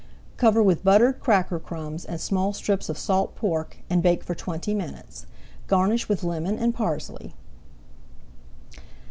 [0.35, 4.73] Cover with buttered cracker crumbs and small strips of salt pork, and bake for twenty
[4.73, 5.27] minutes.
[5.67, 7.35] Garnish with lemon and parsley.